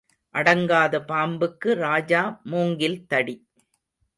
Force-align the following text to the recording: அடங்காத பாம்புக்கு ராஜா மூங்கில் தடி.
அடங்காத 0.35 0.93
பாம்புக்கு 1.01 1.69
ராஜா 1.75 2.21
மூங்கில் 2.43 2.99
தடி. 3.07 3.35